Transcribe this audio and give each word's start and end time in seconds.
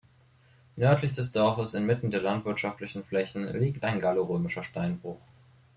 Nördlich 0.77 1.13
des 1.13 1.31
Dorfes, 1.31 1.75
inmitten 1.75 2.09
der 2.09 2.23
landwirtschaftlichen 2.23 3.03
Flächen, 3.05 3.47
liegt 3.53 3.83
ein 3.83 3.99
gallo-römischer 3.99 4.63
Steinbruch. 4.63 5.19